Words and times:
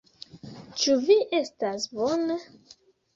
Ĉu 0.83 0.95
vi 1.09 1.17
estas 1.39 1.85
bone? 1.99 2.39